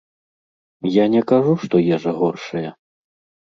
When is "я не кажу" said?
0.91-1.53